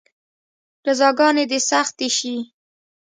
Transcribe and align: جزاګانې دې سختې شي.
جزاګانې 0.85 1.43
دې 1.51 1.59
سختې 1.69 2.07
شي. 2.17 2.35